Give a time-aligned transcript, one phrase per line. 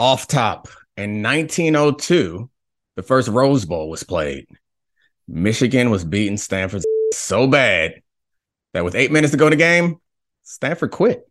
[0.00, 2.48] off top in 1902,
[2.96, 4.46] the first Rose Bowl was played.
[5.28, 8.00] Michigan was beating Stanford so bad
[8.72, 10.00] that with eight minutes to go in the game,
[10.42, 11.28] Stanford quit.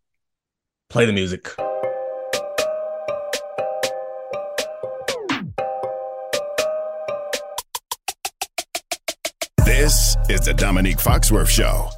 [0.88, 1.48] Play the music.
[9.66, 11.90] This is the Dominique Foxworth Show.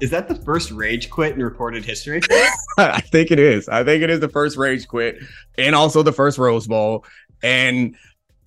[0.00, 2.20] Is that the first rage quit in recorded history?
[2.78, 3.68] I think it is.
[3.68, 5.18] I think it is the first rage quit
[5.58, 7.04] and also the first Rose Bowl.
[7.42, 7.96] And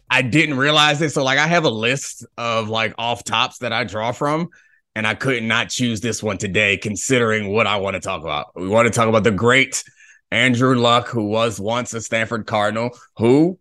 [0.09, 1.11] I didn't realize it.
[1.11, 4.49] So, like, I have a list of like off tops that I draw from,
[4.95, 8.55] and I could not choose this one today, considering what I want to talk about.
[8.55, 9.83] We want to talk about the great
[10.31, 13.59] Andrew Luck, who was once a Stanford Cardinal, who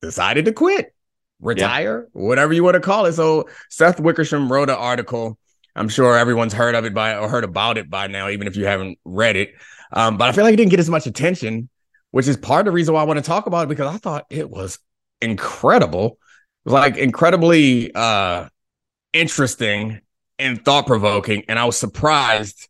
[0.00, 0.94] decided to quit,
[1.40, 2.20] retire, yeah.
[2.20, 3.12] whatever you want to call it.
[3.12, 5.38] So, Seth Wickersham wrote an article
[5.76, 8.56] I'm sure everyone's heard of it by or heard about it by now, even if
[8.56, 9.54] you haven't read it.
[9.92, 11.68] Um, but I feel like it didn't get as much attention,
[12.10, 13.98] which is part of the reason why I want to talk about it because I
[13.98, 14.78] thought it was
[15.20, 16.18] incredible.
[16.64, 18.48] Like incredibly uh
[19.12, 20.00] interesting
[20.38, 21.44] and thought provoking.
[21.48, 22.68] And I was surprised.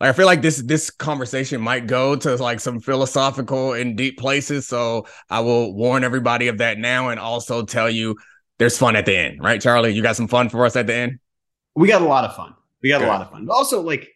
[0.00, 4.18] Like I feel like this this conversation might go to like some philosophical and deep
[4.18, 4.68] places.
[4.68, 8.16] So I will warn everybody of that now and also tell you
[8.58, 9.60] there's fun at the end, right?
[9.60, 11.18] Charlie, you got some fun for us at the end?
[11.74, 12.54] We got a lot of fun.
[12.82, 13.08] We got Good.
[13.08, 13.46] a lot of fun.
[13.46, 14.08] But also, like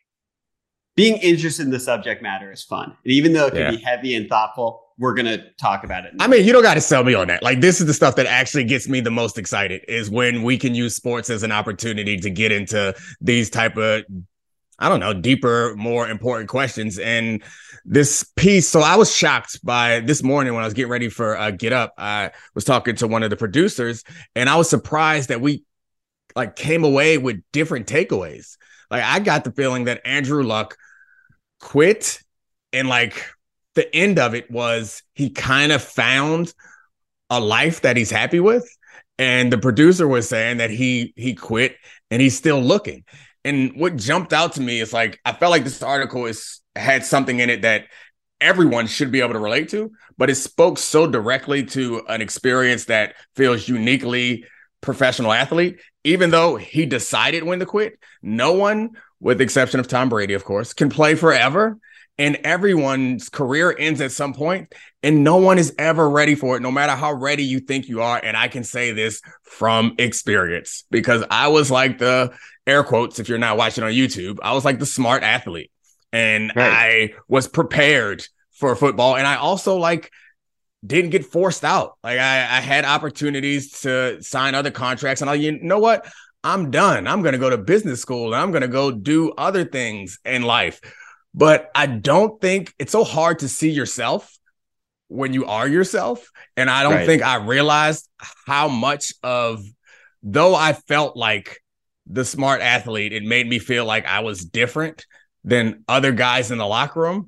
[0.96, 2.96] being interested in the subject matter is fun.
[3.04, 3.70] And even though it can yeah.
[3.70, 6.12] be heavy and thoughtful, we're gonna talk about it.
[6.18, 7.42] I mean, you don't got to sell me on that.
[7.42, 9.84] Like, this is the stuff that actually gets me the most excited.
[9.88, 14.02] Is when we can use sports as an opportunity to get into these type of,
[14.80, 16.98] I don't know, deeper, more important questions.
[16.98, 17.42] And
[17.84, 21.38] this piece, so I was shocked by this morning when I was getting ready for
[21.38, 21.94] uh, Get Up.
[21.96, 25.62] I was talking to one of the producers, and I was surprised that we
[26.36, 28.56] like came away with different takeaways.
[28.90, 30.76] Like I got the feeling that Andrew Luck
[31.60, 32.20] quit
[32.72, 33.24] and like
[33.74, 36.52] the end of it was he kind of found
[37.30, 38.68] a life that he's happy with
[39.18, 41.76] and the producer was saying that he he quit
[42.10, 43.04] and he's still looking.
[43.44, 47.04] And what jumped out to me is like I felt like this article is had
[47.04, 47.86] something in it that
[48.40, 52.84] everyone should be able to relate to, but it spoke so directly to an experience
[52.84, 54.44] that feels uniquely
[54.80, 59.88] professional athlete, even though he decided when to quit, no one, with the exception of
[59.88, 61.78] Tom Brady, of course, can play forever.
[62.20, 64.74] And everyone's career ends at some point,
[65.04, 68.02] and no one is ever ready for it, no matter how ready you think you
[68.02, 68.20] are.
[68.20, 72.32] And I can say this from experience because I was like the
[72.66, 75.70] air quotes, if you're not watching on YouTube, I was like the smart athlete.
[76.12, 77.12] And right.
[77.12, 79.14] I was prepared for football.
[79.14, 80.10] And I also like
[80.86, 81.98] didn't get forced out.
[82.02, 86.06] Like I, I had opportunities to sign other contracts, and I, you know what?
[86.44, 87.06] I'm done.
[87.06, 90.18] I'm going to go to business school and I'm going to go do other things
[90.24, 90.80] in life.
[91.34, 94.36] But I don't think it's so hard to see yourself
[95.08, 96.30] when you are yourself.
[96.56, 97.06] And I don't right.
[97.06, 98.08] think I realized
[98.46, 99.64] how much of,
[100.22, 101.60] though I felt like
[102.06, 105.06] the smart athlete, it made me feel like I was different
[105.44, 107.26] than other guys in the locker room.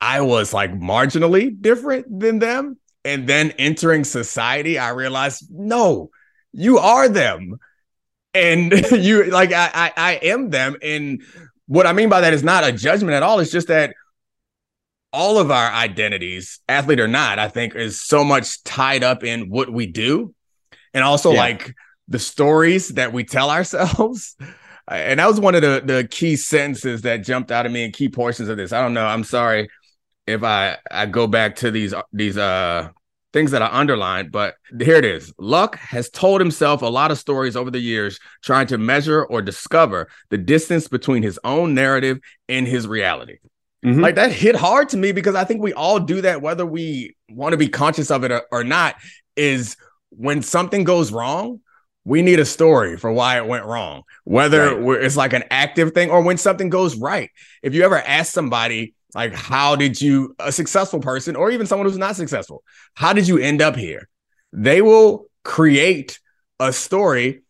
[0.00, 2.78] I was like marginally different than them.
[3.04, 6.10] And then entering society, I realized, no,
[6.52, 7.58] you are them.
[8.34, 10.76] And you like I, I I am them.
[10.82, 11.22] And
[11.66, 13.40] what I mean by that is not a judgment at all.
[13.40, 13.94] It's just that
[15.12, 19.48] all of our identities, athlete or not, I think is so much tied up in
[19.48, 20.34] what we do.
[20.92, 21.38] And also yeah.
[21.38, 21.74] like
[22.08, 24.36] the stories that we tell ourselves.
[24.86, 27.92] And that was one of the, the key sentences that jumped out of me in
[27.92, 28.72] key portions of this.
[28.72, 29.06] I don't know.
[29.06, 29.68] I'm sorry
[30.28, 32.90] if I I go back to these these uh
[33.32, 35.32] things that I underlined, but here it is.
[35.38, 39.42] Luck has told himself a lot of stories over the years trying to measure or
[39.42, 43.38] discover the distance between his own narrative and his reality.
[43.84, 44.00] Mm-hmm.
[44.00, 47.16] Like that hit hard to me because I think we all do that, whether we
[47.28, 48.96] want to be conscious of it or, or not.
[49.36, 49.76] Is
[50.10, 51.60] when something goes wrong,
[52.04, 55.02] we need a story for why it went wrong, whether right.
[55.02, 57.30] it's like an active thing or when something goes right.
[57.62, 61.88] If you ever ask somebody, like, how did you, a successful person or even someone
[61.88, 62.62] who's not successful,
[62.94, 64.08] how did you end up here?
[64.52, 66.20] They will create
[66.60, 67.42] a story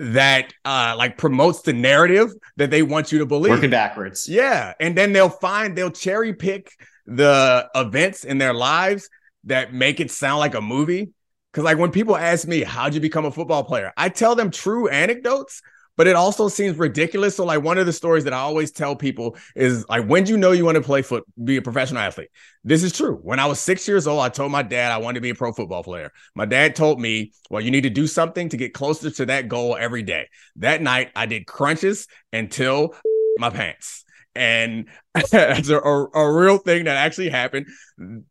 [0.00, 3.50] that uh like promotes the narrative that they want you to believe.
[3.52, 4.28] Working backwards.
[4.28, 4.72] Yeah.
[4.80, 6.72] And then they'll find they'll cherry pick
[7.06, 9.08] the events in their lives
[9.44, 11.10] that make it sound like a movie.
[11.52, 13.92] Cause like when people ask me, how'd you become a football player?
[13.96, 15.62] I tell them true anecdotes
[15.96, 17.36] but it also seems ridiculous.
[17.36, 20.32] So, like, one of the stories that I always tell people is like, when do
[20.32, 22.30] you know you want to play foot, be a professional athlete?
[22.64, 23.16] This is true.
[23.22, 25.34] When I was six years old, I told my dad I wanted to be a
[25.34, 26.12] pro football player.
[26.34, 29.48] My dad told me, well, you need to do something to get closer to that
[29.48, 30.28] goal every day.
[30.56, 32.94] That night, I did crunches until
[33.38, 34.04] my pants.
[34.34, 37.66] And it's a, a, a real thing that actually happened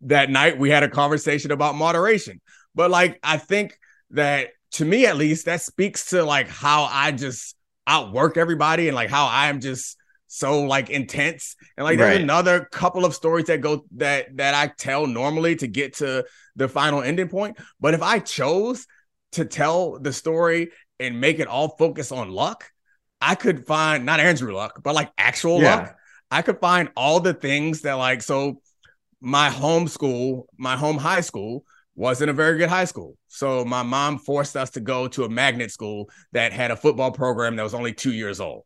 [0.01, 0.59] that night.
[0.59, 2.41] We had a conversation about moderation.
[2.75, 3.77] But like, I think
[4.11, 7.55] that to me, at least, that speaks to like how I just
[7.87, 9.97] outwork everybody and like how I'm just
[10.27, 12.21] so like intense and like there's right.
[12.21, 16.25] another couple of stories that go that that I tell normally to get to
[16.55, 18.87] the final ending point but if I chose
[19.33, 22.71] to tell the story and make it all focus on luck
[23.21, 25.75] I could find not Andrew Luck but like actual yeah.
[25.75, 25.95] luck
[26.31, 28.59] I could find all the things that like so
[29.21, 31.63] my home school my home high school
[31.95, 33.17] wasn't a very good high school.
[33.27, 37.11] So my mom forced us to go to a magnet school that had a football
[37.11, 38.63] program that was only two years old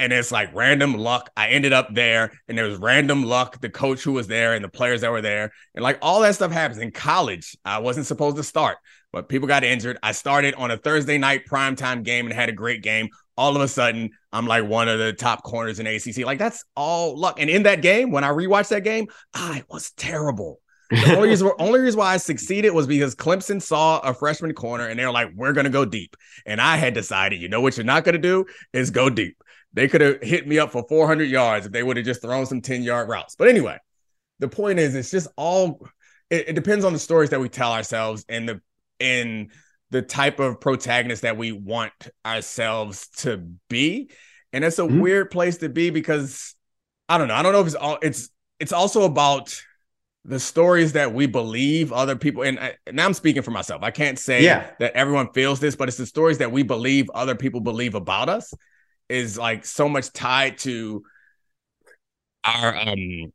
[0.00, 1.30] and it's like random luck.
[1.36, 3.60] I ended up there, and there was random luck.
[3.60, 6.34] The coach who was there and the players that were there, and like all that
[6.34, 7.54] stuff happens in college.
[7.66, 8.78] I wasn't supposed to start,
[9.12, 9.98] but people got injured.
[10.02, 13.10] I started on a Thursday night primetime game and had a great game.
[13.36, 16.24] All of a sudden, I'm like one of the top corners in ACC.
[16.24, 17.38] Like that's all luck.
[17.38, 20.60] And in that game, when I rewatched that game, I was terrible.
[20.90, 24.86] The only reason, only reason why I succeeded was because Clemson saw a freshman corner
[24.86, 26.16] and they're like, we're going to go deep.
[26.46, 29.42] And I had decided, you know what you're not going to do is go deep.
[29.72, 32.44] They could have hit me up for 400 yards if they would have just thrown
[32.46, 33.36] some 10 yard routes.
[33.36, 33.78] But anyway,
[34.40, 35.86] the point is, it's just all.
[36.28, 38.60] It, it depends on the stories that we tell ourselves and the
[38.98, 39.50] and
[39.90, 41.92] the type of protagonist that we want
[42.24, 44.10] ourselves to be.
[44.52, 45.00] And it's a mm-hmm.
[45.00, 46.54] weird place to be because
[47.08, 47.34] I don't know.
[47.34, 47.98] I don't know if it's all.
[48.02, 49.60] It's it's also about
[50.24, 53.82] the stories that we believe other people and I, now I'm speaking for myself.
[53.82, 54.70] I can't say yeah.
[54.78, 58.28] that everyone feels this, but it's the stories that we believe other people believe about
[58.28, 58.52] us
[59.08, 61.02] is like so much tied to
[62.44, 63.32] our um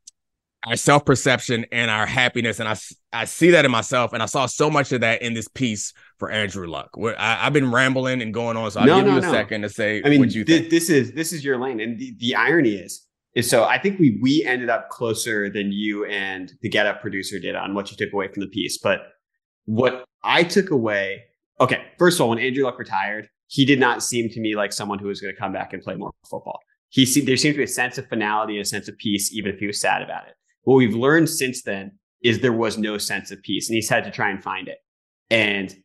[0.65, 2.75] our self perception and our happiness, and I
[3.13, 5.93] I see that in myself, and I saw so much of that in this piece
[6.17, 6.89] for Andrew Luck.
[6.95, 9.21] Where I, have been rambling and going on, so I'll no, give no, you a
[9.21, 9.31] no.
[9.31, 10.01] second to say.
[10.03, 13.04] I mean, th- this is this is your lane, and the, the irony is
[13.41, 17.39] so I think we we ended up closer than you and the Get Up producer
[17.39, 18.77] did on what you took away from the piece.
[18.77, 18.99] But
[19.65, 21.23] what I took away,
[21.59, 24.71] okay, first of all, when Andrew Luck retired, he did not seem to me like
[24.71, 26.59] someone who was going to come back and play more football.
[26.89, 29.53] He se- there seemed to be a sense of finality, a sense of peace, even
[29.53, 30.33] if he was sad about it.
[30.63, 31.91] What we've learned since then
[32.23, 34.77] is there was no sense of peace, and he's had to try and find it.
[35.29, 35.75] And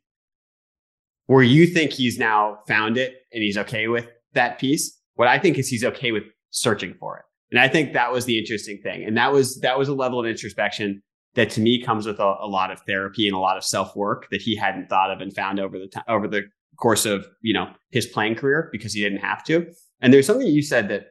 [1.26, 5.38] where you think he's now found it and he's okay with that piece, what I
[5.38, 7.24] think is he's okay with searching for it.
[7.50, 9.04] And I think that was the interesting thing.
[9.04, 11.02] And that was that was a level of introspection
[11.34, 13.94] that to me comes with a, a lot of therapy and a lot of self
[13.96, 16.42] work that he hadn't thought of and found over the time over the
[16.76, 19.66] course of you know his playing career because he didn't have to.
[20.00, 21.08] And there's something you said that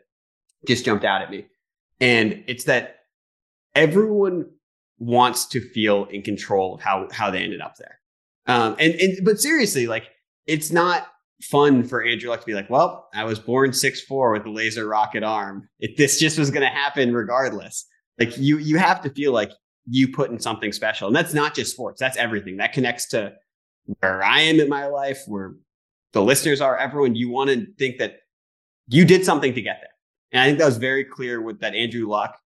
[0.68, 1.46] just jumped out at me,
[2.00, 2.98] and it's that
[3.76, 4.46] everyone
[4.98, 8.00] wants to feel in control of how how they ended up there.
[8.48, 10.10] Um, and and but seriously, like
[10.48, 11.08] it's not
[11.42, 14.52] fun for Andrew Luck to be like, well, I was born six four with a
[14.52, 15.70] laser rocket arm.
[15.80, 17.86] It, this just was going to happen regardless.
[18.20, 19.52] Like you you have to feel like
[19.86, 22.00] you put in something special, and that's not just sports.
[22.00, 22.58] That's everything.
[22.58, 23.34] That connects to
[24.00, 25.56] where I am in my life, where
[26.14, 28.18] the listeners are, everyone, you want to think that
[28.88, 29.90] you did something to get there.
[30.32, 32.38] And I think that was very clear with that Andrew Luck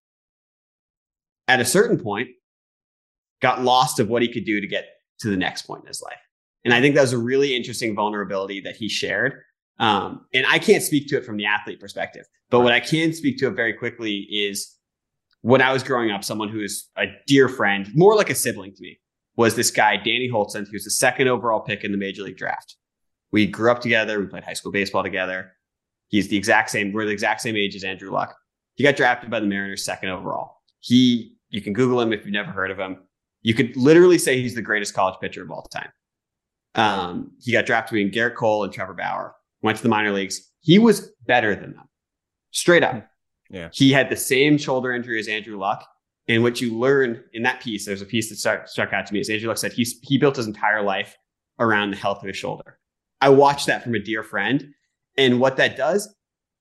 [1.47, 2.29] at a certain point
[3.41, 4.85] got lost of what he could do to get
[5.19, 6.17] to the next point in his life.
[6.65, 9.41] And I think that was a really interesting vulnerability that he shared.
[9.79, 13.11] Um, and I can't speak to it from the athlete perspective, but what I can
[13.11, 14.77] speak to it very quickly is
[15.41, 18.73] when I was growing up, someone who is a dear friend, more like a sibling
[18.73, 18.99] to me,
[19.35, 22.77] was this guy, Danny Hultzen, who's the second overall pick in the major league draft.
[23.31, 24.19] We grew up together.
[24.19, 25.53] We played high school baseball together.
[26.07, 26.93] He's the exact same.
[26.93, 28.35] We're the exact same age as Andrew Luck.
[28.75, 30.57] He got drafted by the Mariners second overall.
[30.79, 32.99] He, you can Google him if you've never heard of him.
[33.41, 35.89] You could literally say he's the greatest college pitcher of all time.
[36.75, 39.35] Um, he got drafted between Gerrit Cole and Trevor Bauer.
[39.61, 40.51] Went to the minor leagues.
[40.61, 41.87] He was better than them,
[42.51, 43.07] straight up.
[43.49, 43.69] Yeah.
[43.71, 45.87] He had the same shoulder injury as Andrew Luck.
[46.27, 49.13] And what you learn in that piece, there's a piece that struck, struck out to
[49.13, 51.17] me is Andrew Luck said he's, he built his entire life
[51.59, 52.79] around the health of his shoulder.
[53.21, 54.73] I watched that from a dear friend.
[55.17, 56.13] And what that does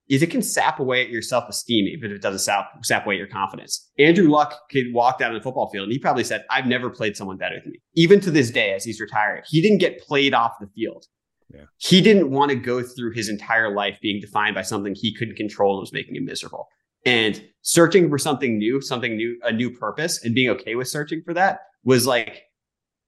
[0.09, 3.07] is it can sap away at your self esteem, even if it doesn't sap, sap
[3.07, 3.91] away at your confidence.
[3.99, 7.17] Andrew Luck could walk down the football field and he probably said, I've never played
[7.17, 7.79] someone better than me.
[7.95, 11.07] Even to this day, as he's retired, he didn't get played off the field.
[11.55, 11.65] Yeah.
[11.77, 15.37] He didn't want to go through his entire life being defined by something he couldn't
[15.37, 16.69] control and was making him miserable
[17.05, 21.23] and searching for something new, something new, a new purpose, and being okay with searching
[21.25, 22.43] for that was like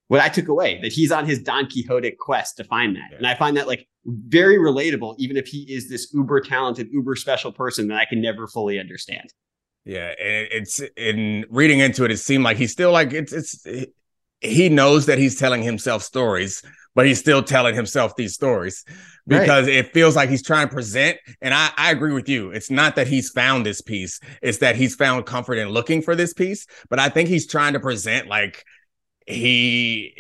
[0.09, 3.17] what I took away that he's on his Don Quixote quest to find that.
[3.17, 7.17] And I find that like very relatable, even if he is this uber talented, uber
[7.17, 9.33] special person that I can never fully understand.
[9.85, 10.09] Yeah.
[10.09, 13.67] And it's in reading into it, it seemed like he's still like it's, it's,
[14.41, 16.63] he knows that he's telling himself stories,
[16.95, 18.85] but he's still telling himself these stories
[19.27, 19.75] because right.
[19.75, 21.17] it feels like he's trying to present.
[21.41, 22.51] And I, I agree with you.
[22.51, 26.15] It's not that he's found this piece, it's that he's found comfort in looking for
[26.15, 26.67] this piece.
[26.91, 28.65] But I think he's trying to present like
[29.27, 30.15] he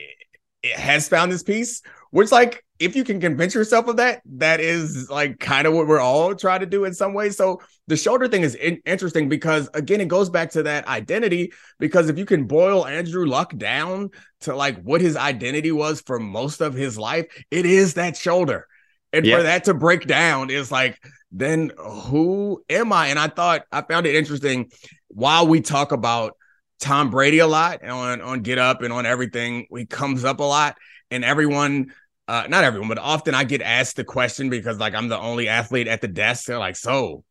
[0.74, 5.08] has found this piece, which, like, if you can convince yourself of that, that is
[5.08, 7.36] like kind of what we're all trying to do in some ways.
[7.36, 11.52] So the shoulder thing is in- interesting because again, it goes back to that identity.
[11.78, 16.18] Because if you can boil Andrew Luck down to like what his identity was for
[16.18, 18.66] most of his life, it is that shoulder.
[19.12, 19.36] And yeah.
[19.36, 20.98] for that to break down is like,
[21.30, 23.08] then who am I?
[23.08, 24.72] And I thought I found it interesting
[25.08, 26.36] while we talk about
[26.80, 29.66] Tom Brady a lot on on Get Up and on everything.
[29.74, 30.76] He comes up a lot,
[31.10, 31.92] and everyone
[32.26, 35.48] uh, not everyone, but often I get asked the question because like I'm the only
[35.48, 36.46] athlete at the desk.
[36.46, 37.24] They're like, so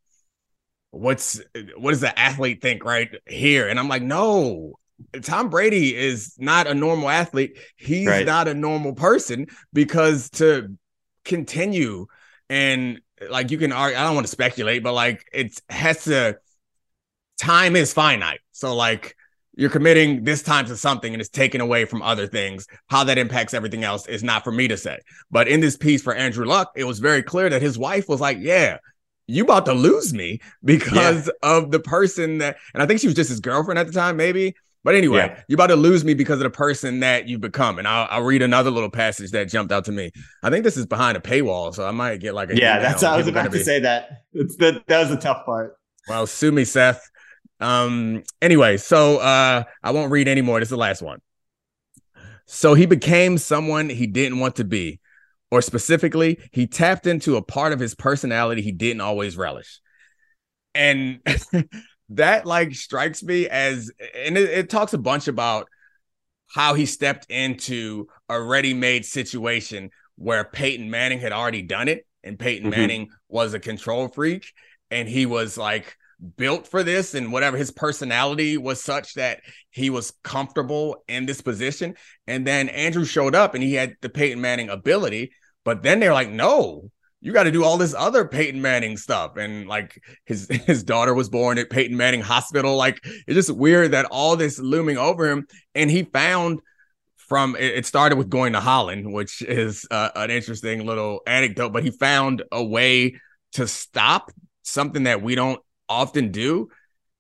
[0.91, 1.41] what's
[1.77, 3.67] what does the athlete think right here?
[3.67, 4.73] And I'm like, no,
[5.21, 7.57] Tom Brady is not a normal athlete.
[7.75, 8.25] He's right.
[8.25, 10.77] not a normal person because to
[11.25, 12.05] continue
[12.49, 16.37] and like you can argue, I don't want to speculate, but like it has to
[17.39, 18.41] time is finite.
[18.51, 19.15] So like
[19.55, 22.67] you're committing this time to something and it's taken away from other things.
[22.87, 24.99] How that impacts everything else is not for me to say.
[25.31, 28.19] But in this piece for Andrew Luck, it was very clear that his wife was
[28.19, 28.77] like, Yeah,
[29.27, 31.49] you about to lose me because yeah.
[31.49, 34.17] of the person that, and I think she was just his girlfriend at the time,
[34.17, 34.55] maybe.
[34.83, 35.41] But anyway, yeah.
[35.47, 37.79] you about to lose me because of the person that you've become.
[37.79, 40.11] And I'll, I'll, read another little passage that jumped out to me.
[40.43, 42.79] I think this is behind a paywall, so I might get like a yeah.
[42.79, 43.63] That's I was about to be.
[43.63, 44.23] say that.
[44.33, 45.77] It's the, that was the tough part.
[46.09, 47.09] Well, sue me, Seth.
[47.59, 50.59] Um, anyway, so uh, I won't read anymore.
[50.59, 51.19] This is the last one.
[52.45, 54.99] So he became someone he didn't want to be,
[55.49, 59.79] or specifically, he tapped into a part of his personality he didn't always relish.
[60.75, 61.19] And
[62.09, 65.67] that like strikes me as, and it, it talks a bunch about
[66.47, 72.37] how he stepped into a ready-made situation where Peyton Manning had already done it, and
[72.37, 72.79] Peyton mm-hmm.
[72.79, 74.53] Manning was a control freak,
[74.91, 75.97] and he was like
[76.37, 81.41] built for this and whatever his personality was such that he was comfortable in this
[81.41, 81.95] position.
[82.27, 85.31] And then Andrew showed up and he had the Peyton Manning ability,
[85.63, 86.89] but then they're like, no,
[87.21, 89.37] you got to do all this other Peyton Manning stuff.
[89.37, 92.75] And like his his daughter was born at Peyton Manning Hospital.
[92.75, 95.47] Like it's just weird that all this looming over him.
[95.73, 96.59] And he found
[97.15, 101.83] from it started with going to Holland, which is uh, an interesting little anecdote, but
[101.83, 103.15] he found a way
[103.53, 104.31] to stop
[104.63, 105.61] something that we don't
[105.93, 106.69] often do.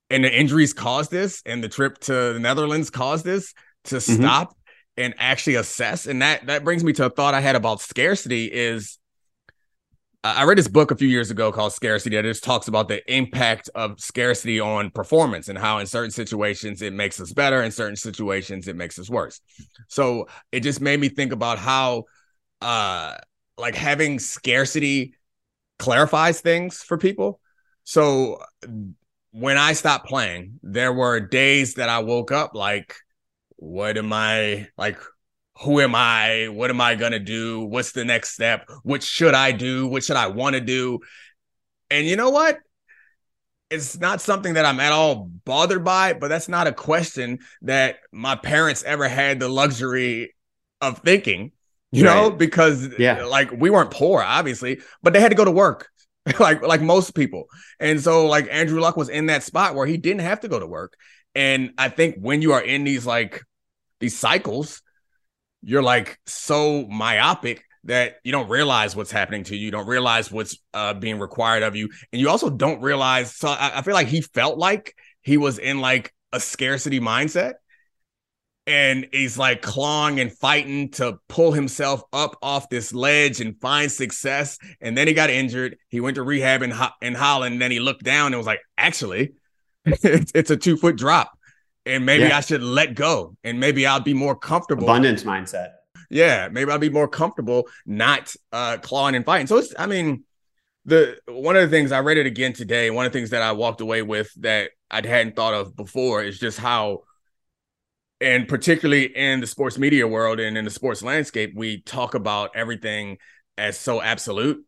[0.09, 3.53] And the injuries caused this, and the trip to the Netherlands caused this
[3.85, 4.21] to mm-hmm.
[4.21, 4.55] stop
[4.97, 6.05] and actually assess.
[6.05, 8.99] And that that brings me to a thought I had about scarcity is
[10.25, 13.01] I read this book a few years ago called Scarcity that just talks about the
[13.13, 17.71] impact of scarcity on performance and how in certain situations it makes us better, in
[17.71, 19.41] certain situations it makes us worse.
[19.89, 22.05] So it just made me think about how
[22.61, 23.15] uh
[23.57, 25.15] like having scarcity
[25.79, 27.39] clarifies things for people.
[27.83, 28.41] So
[29.31, 32.95] when I stopped playing, there were days that I woke up like,
[33.57, 34.97] what am I like?
[35.61, 36.47] Who am I?
[36.47, 37.61] What am I gonna do?
[37.61, 38.67] What's the next step?
[38.83, 39.87] What should I do?
[39.87, 40.99] What should I want to do?
[41.89, 42.59] And you know what?
[43.69, 47.97] It's not something that I'm at all bothered by, but that's not a question that
[48.11, 50.35] my parents ever had the luxury
[50.81, 51.51] of thinking,
[51.91, 52.13] you right.
[52.13, 53.23] know, because yeah.
[53.23, 55.89] like we weren't poor, obviously, but they had to go to work.
[56.39, 57.45] like like most people.
[57.79, 60.59] And so like Andrew Luck was in that spot where he didn't have to go
[60.59, 60.95] to work.
[61.35, 63.41] And I think when you are in these like
[63.99, 64.81] these cycles,
[65.61, 69.65] you're like so myopic that you don't realize what's happening to you.
[69.65, 73.35] You don't realize what's uh, being required of you, and you also don't realize.
[73.35, 77.53] So I, I feel like he felt like he was in like a scarcity mindset,
[78.65, 83.91] and he's like clawing and fighting to pull himself up off this ledge and find
[83.91, 84.57] success.
[84.79, 85.77] And then he got injured.
[85.89, 87.53] He went to rehab in, Ho- in Holland.
[87.53, 89.33] And then he looked down and was like, actually,
[89.85, 91.37] it's, it's a two foot drop.
[91.85, 92.37] And maybe yeah.
[92.37, 93.35] I should let go.
[93.43, 94.85] And maybe I'll be more comfortable.
[94.85, 95.71] Abundance mindset.
[96.09, 96.47] Yeah.
[96.49, 99.47] Maybe I'll be more comfortable not uh, clawing and fighting.
[99.47, 100.23] So it's, I mean,
[100.85, 102.89] the one of the things I read it again today.
[102.91, 106.23] One of the things that I walked away with that I hadn't thought of before
[106.23, 107.03] is just how
[108.23, 112.51] and particularly in the sports media world and in the sports landscape, we talk about
[112.55, 113.17] everything
[113.57, 114.65] as so absolute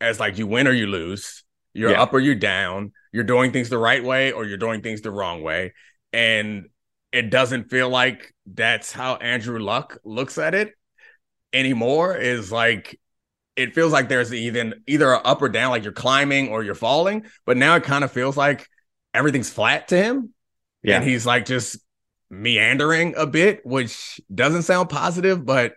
[0.00, 1.42] as like you win or you lose,
[1.74, 2.02] you're yeah.
[2.02, 5.10] up or you're down, you're doing things the right way or you're doing things the
[5.10, 5.72] wrong way.
[6.12, 6.68] And
[7.12, 10.72] it doesn't feel like that's how Andrew Luck looks at it
[11.52, 12.16] anymore.
[12.16, 13.00] Is like
[13.56, 17.26] it feels like there's even either up or down, like you're climbing or you're falling.
[17.44, 18.68] But now it kind of feels like
[19.12, 20.34] everything's flat to him.
[20.82, 20.96] Yeah.
[20.96, 21.78] And he's like just
[22.30, 25.74] meandering a bit, which doesn't sound positive, but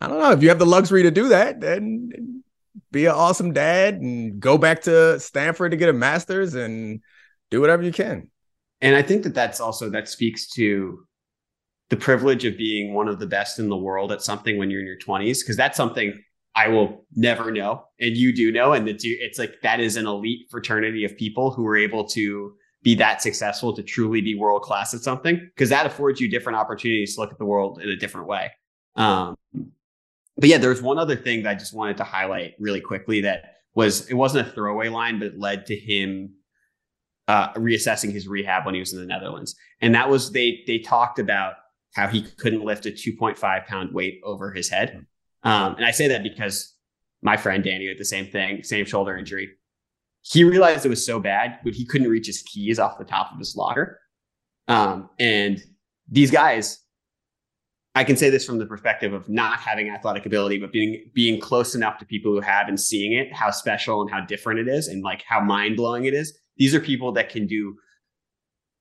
[0.00, 2.42] I don't know if you have the luxury to do that, then
[2.90, 7.00] be an awesome dad and go back to Stanford to get a master's and
[7.50, 8.30] do whatever you can.
[8.80, 11.06] And I think that that's also that speaks to
[11.90, 14.80] the privilege of being one of the best in the world at something when you're
[14.80, 16.12] in your 20s because that's something
[16.56, 20.06] I will never know and you do know and it's it's like that is an
[20.06, 24.62] elite fraternity of people who are able to be that successful to truly be world
[24.62, 27.88] class at something because that affords you different opportunities to look at the world in
[27.88, 28.52] a different way.
[28.94, 29.36] Um,
[30.36, 33.54] but yeah, there's one other thing that I just wanted to highlight really quickly that
[33.74, 36.34] was it wasn't a throwaway line, but it led to him
[37.26, 40.78] uh, reassessing his rehab when he was in the Netherlands, and that was they they
[40.78, 41.54] talked about
[41.94, 45.06] how he couldn't lift a 2.5 pound weight over his head,
[45.42, 46.74] um, and I say that because
[47.22, 49.50] my friend Danny had the same thing, same shoulder injury.
[50.26, 53.32] He realized it was so bad, but he couldn't reach his keys off the top
[53.32, 54.00] of his locker.
[54.68, 55.62] Um, and
[56.08, 56.80] these guys,
[57.94, 61.38] I can say this from the perspective of not having athletic ability, but being being
[61.40, 64.68] close enough to people who have and seeing it, how special and how different it
[64.68, 66.36] is, and like how mind blowing it is.
[66.56, 67.76] These are people that can do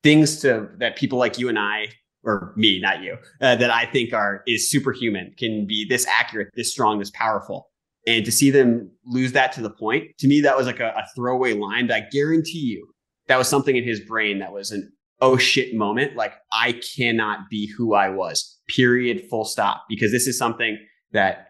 [0.02, 1.90] things to that people like you and I,
[2.24, 6.50] or me, not you, uh, that I think are is superhuman, can be this accurate,
[6.56, 7.70] this strong, this powerful.
[8.06, 10.90] And to see them lose that to the point, to me, that was like a,
[10.90, 11.88] a throwaway line.
[11.88, 12.88] But I guarantee you,
[13.28, 14.92] that was something in his brain that was an
[15.22, 16.16] oh shit moment.
[16.16, 19.86] Like I cannot be who I was, period, full stop.
[19.88, 20.78] Because this is something
[21.14, 21.48] that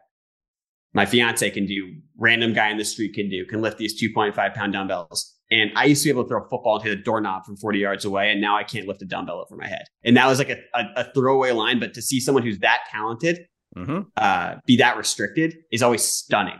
[0.94, 4.54] my fiance can do, random guy in the street can do, can lift these 2.5
[4.54, 5.34] pound dumbbells.
[5.50, 7.58] And I used to be able to throw a football and hit a doorknob from
[7.58, 8.32] 40 yards away.
[8.32, 9.86] And now I can't lift a dumbbell over my head.
[10.04, 11.80] And that was like a, a, a throwaway line.
[11.80, 13.46] But to see someone who's that talented
[13.76, 14.02] mm-hmm.
[14.16, 16.60] uh, be that restricted is always stunning.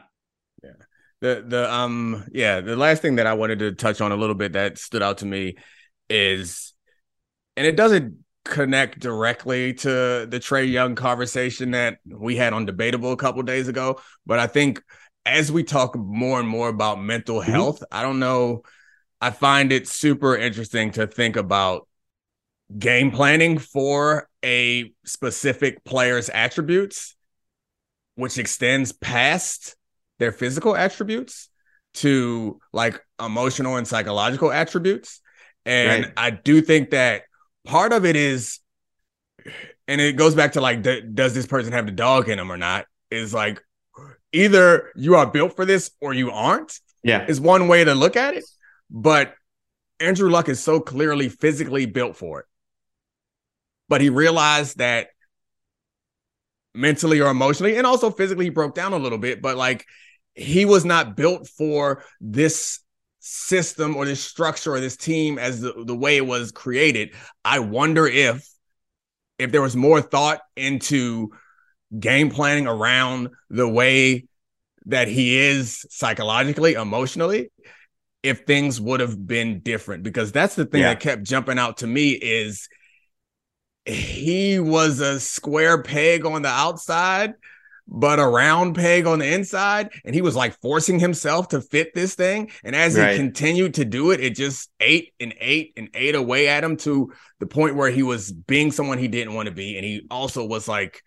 [0.64, 0.70] Yeah.
[1.22, 4.36] The, the, um, yeah, the last thing that I wanted to touch on a little
[4.36, 5.56] bit that stood out to me
[6.10, 6.74] is
[7.56, 9.90] and it doesn't connect directly to
[10.30, 14.02] the Trae Young conversation that we had on Debatable a couple days ago.
[14.26, 14.82] But I think
[15.26, 17.52] as we talk more and more about mental mm-hmm.
[17.52, 17.84] health.
[17.92, 18.64] I don't know.
[19.22, 21.88] I find it super interesting to think about
[22.78, 27.16] game planning for a specific player's attributes,
[28.16, 29.76] which extends past
[30.20, 31.50] their physical attributes
[31.96, 35.22] to like emotional and psychological attributes.
[35.66, 36.14] And right.
[36.18, 37.24] I do think that
[37.66, 38.60] part of it is,
[39.88, 42.58] and it goes back to like, does this person have the dog in them or
[42.58, 42.86] not?
[43.10, 43.62] Is like
[44.32, 46.80] either you are built for this or you aren't.
[47.04, 48.46] Yeah, is one way to look at it.
[48.90, 49.36] But
[50.00, 52.46] Andrew Luck is so clearly physically built for it.
[53.94, 55.10] But he realized that
[56.74, 59.40] mentally or emotionally, and also physically, he broke down a little bit.
[59.40, 59.86] But like,
[60.34, 62.80] he was not built for this
[63.20, 67.14] system or this structure or this team as the, the way it was created.
[67.46, 68.44] I wonder if
[69.38, 71.30] if there was more thought into
[72.00, 74.26] game planning around the way
[74.88, 77.52] that he is psychologically, emotionally,
[78.24, 80.02] if things would have been different.
[80.02, 80.96] Because that's the thing yeah.
[80.96, 82.68] that kept jumping out to me is
[83.86, 87.36] he was a square peg on the outside
[87.88, 89.90] but a round peg on the inside.
[90.06, 92.52] And he was like forcing himself to fit this thing.
[92.64, 93.12] And as right.
[93.12, 96.78] he continued to do it, it just ate and ate and ate away at him
[96.78, 99.76] to the point where he was being someone he didn't want to be.
[99.78, 101.02] And he also was like,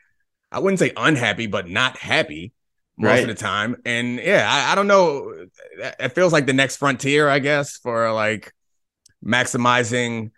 [0.52, 2.52] I wouldn't say unhappy, but not happy
[2.98, 3.22] most right.
[3.22, 3.76] of the time.
[3.84, 5.46] And yeah, I, I don't know.
[5.98, 8.52] It feels like the next frontier, I guess, for like
[9.24, 10.30] maximizing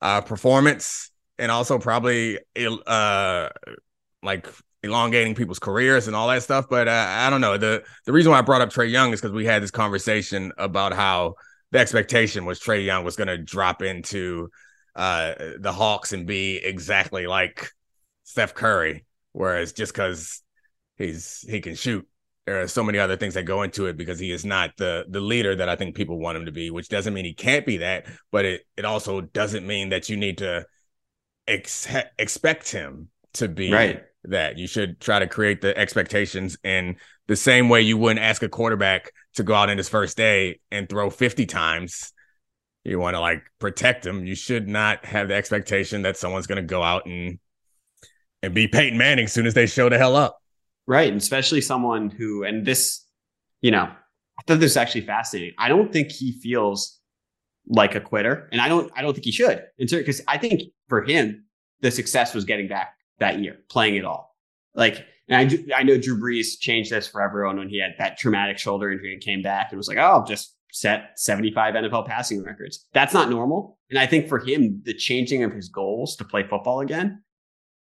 [0.00, 2.38] uh performance and also probably
[2.86, 3.48] uh
[4.22, 4.46] like
[4.82, 6.66] elongating people's careers and all that stuff.
[6.68, 7.56] But uh, I don't know.
[7.56, 10.52] The the reason why I brought up Trae Young is because we had this conversation
[10.58, 11.34] about how
[11.72, 14.48] the expectation was Trae Young was going to drop into
[14.94, 17.70] uh, the Hawks and be exactly like
[18.24, 20.42] Steph Curry, whereas just because
[20.96, 22.06] he's he can shoot,
[22.46, 25.06] there are so many other things that go into it because he is not the
[25.08, 26.70] the leader that I think people want him to be.
[26.70, 30.16] Which doesn't mean he can't be that, but it it also doesn't mean that you
[30.16, 30.66] need to
[31.50, 34.58] ex- expect him to be right that.
[34.58, 36.96] You should try to create the expectations in
[37.28, 40.60] the same way you wouldn't ask a quarterback to go out in his first day
[40.70, 42.12] and throw 50 times.
[42.84, 44.24] You want to like protect him.
[44.26, 47.38] You should not have the expectation that someone's going to go out and
[48.42, 50.38] and be Peyton Manning as soon as they show the hell up.
[50.86, 53.04] Right, and especially someone who and this,
[53.60, 55.54] you know, I thought this was actually fascinating.
[55.58, 56.99] I don't think he feels
[57.66, 59.64] like a quitter, and I don't I don't think he should.
[59.78, 61.44] Because I think for him,
[61.80, 64.36] the success was getting back that year, playing it all.
[64.74, 65.36] Like, and
[65.72, 68.90] I, I know Drew Brees changed this for everyone when he had that traumatic shoulder
[68.90, 72.86] injury and came back and was like, oh, just set 75 NFL passing records.
[72.92, 73.78] That's not normal.
[73.90, 77.22] And I think for him, the changing of his goals to play football again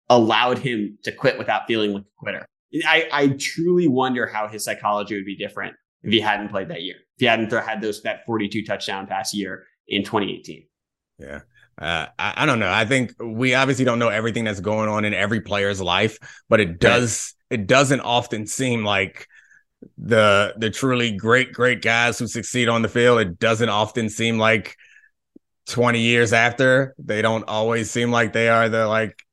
[0.09, 2.45] allowed him to quit without feeling like a quitter.
[2.85, 6.83] I, I truly wonder how his psychology would be different if he hadn't played that
[6.83, 6.97] year.
[7.17, 10.65] If he hadn't had those that 42 touchdown pass year in 2018.
[11.19, 11.41] Yeah.
[11.77, 12.71] Uh, I, I, don't know.
[12.71, 16.61] I think we obviously don't know everything that's going on in every player's life, but
[16.61, 17.59] it does right.
[17.59, 19.27] it doesn't often seem like
[19.97, 23.19] the the truly great great guys who succeed on the field.
[23.19, 24.77] It doesn't often seem like
[25.67, 29.24] 20 years after they don't always seem like they are the like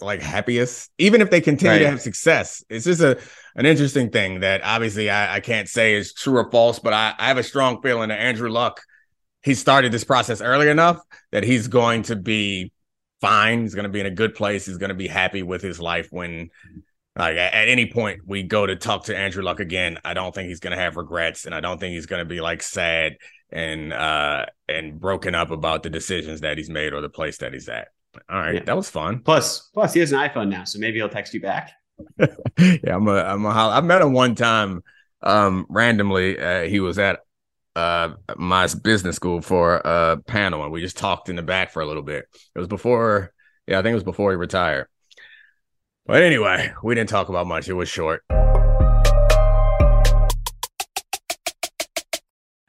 [0.00, 1.78] like happiest, even if they continue right.
[1.78, 2.64] to have success.
[2.68, 3.18] It's just a
[3.56, 7.14] an interesting thing that obviously I, I can't say is true or false, but I,
[7.18, 8.82] I have a strong feeling that Andrew Luck,
[9.42, 11.00] he started this process early enough
[11.32, 12.72] that he's going to be
[13.20, 13.62] fine.
[13.62, 14.66] He's going to be in a good place.
[14.66, 16.50] He's going to be happy with his life when
[17.16, 19.98] like at, at any point we go to talk to Andrew Luck again.
[20.04, 22.28] I don't think he's going to have regrets and I don't think he's going to
[22.28, 23.16] be like sad
[23.52, 27.52] and uh and broken up about the decisions that he's made or the place that
[27.52, 27.88] he's at.
[28.28, 28.64] All right, yeah.
[28.64, 29.20] that was fun.
[29.20, 31.72] Plus, plus he has an iPhone now, so maybe he'll text you back.
[32.18, 34.82] yeah, I'm a, I'm a, I met him one time
[35.22, 36.38] um randomly.
[36.38, 37.20] Uh, he was at
[37.74, 41.82] uh my business school for a panel, and we just talked in the back for
[41.82, 42.26] a little bit.
[42.54, 43.32] It was before,
[43.66, 44.88] yeah, I think it was before he retired.
[46.06, 47.68] But anyway, we didn't talk about much.
[47.68, 48.22] It was short.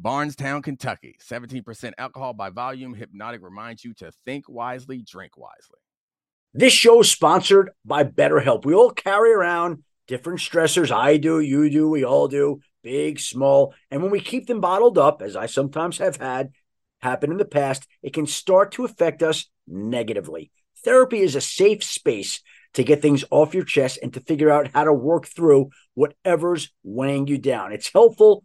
[0.00, 1.16] Bardstown, Kentucky.
[1.22, 2.94] 17% alcohol by volume.
[2.94, 5.78] Hpnotiq reminds you to think wisely, drink wisely.
[6.54, 8.64] This show is sponsored by BetterHelp.
[8.64, 10.90] We all carry around different stressors.
[10.90, 13.74] I do, you do, we all do, big, small.
[13.90, 16.52] And when we keep them bottled up, as I sometimes have had
[17.02, 20.50] happen in the past, it can start to affect us negatively.
[20.82, 22.40] Therapy is a safe space
[22.72, 26.70] to get things off your chest and to figure out how to work through whatever's
[26.82, 27.72] weighing you down.
[27.72, 28.44] It's helpful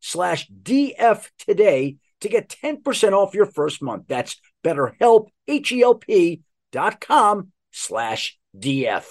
[0.00, 4.04] slash DF today to get 10% off your first month.
[4.08, 9.04] That's betterhelp, H-E-L-P dot com slash DF.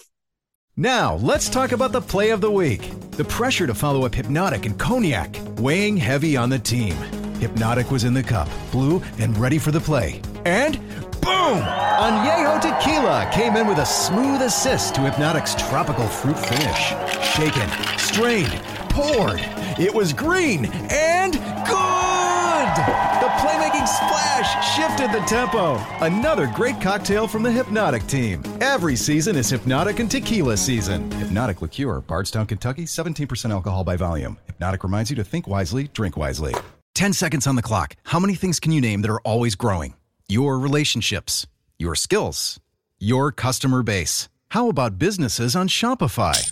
[0.80, 2.92] Now, let's talk about the play of the week.
[3.12, 6.94] The pressure to follow up Hpnotiq and Cognac, weighing heavy on the team.
[7.40, 10.22] Hpnotiq was in the cup, blue, and ready for the play.
[10.46, 10.78] And
[11.22, 11.64] boom!
[11.98, 16.94] Añejo Tequila came in with a smooth assist to Hpnotiq's tropical fruit finish.
[17.34, 18.62] Shaken, strained,
[18.98, 19.40] poured
[19.80, 22.74] it was green and good!
[23.22, 25.76] The playmaking splash shifted the tempo.
[26.04, 28.42] Another great cocktail from the Hpnotiq team.
[28.60, 31.08] Every season is Hpnotiq and Tequila season.
[31.12, 34.40] Hpnotiq Liqueur, Bardstown, Kentucky, 17% alcohol by volume.
[34.60, 36.56] Hpnotiq reminds you to think wisely, drink wisely.
[36.96, 37.96] 10 seconds on the clock.
[38.04, 39.94] How many things can you name that are always growing?
[40.28, 41.46] Your relationships,
[41.78, 42.60] your skills,
[42.98, 44.28] your customer base.
[44.50, 46.52] How about businesses on Shopify?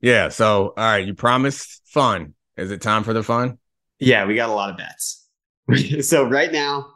[0.00, 0.28] Yeah.
[0.28, 2.34] So, all right, you promised fun.
[2.56, 3.58] Is it time for the fun?
[3.98, 5.28] Yeah, we got a lot of bets.
[6.08, 6.86] so right now,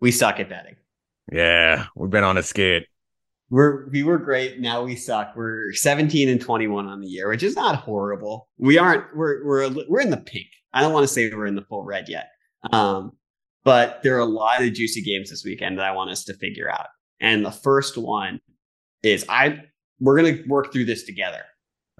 [0.00, 0.76] we suck at betting.
[1.32, 2.86] Yeah, we've been on a skid.
[3.50, 4.60] We're we were great.
[4.60, 5.34] Now we suck.
[5.34, 8.48] We're 17 and 21 on the year, which is not horrible.
[8.58, 9.16] We aren't.
[9.16, 10.46] We're we're we're in the pink.
[10.72, 12.28] I don't want to say we're in the full red yet.
[12.72, 13.12] Um,
[13.64, 16.34] but there are a lot of juicy games this weekend that I want us to
[16.34, 16.86] figure out.
[17.20, 18.40] And the first one
[19.02, 19.62] is I
[19.98, 21.42] we're gonna work through this together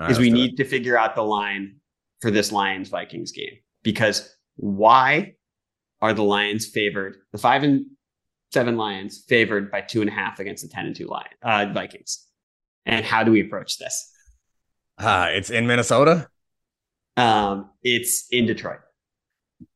[0.00, 1.76] because we need to figure out the line
[2.20, 3.58] for this Lions Vikings game.
[3.82, 5.34] Because why
[6.00, 7.16] are the Lions favored?
[7.32, 7.86] The five and
[8.52, 11.66] seven Lions favored by two and a half against the ten and two Lion uh,
[11.72, 12.26] Vikings.
[12.86, 14.10] And how do we approach this?
[14.98, 16.28] Uh, it's in Minnesota.
[17.16, 18.80] Um, it's in Detroit.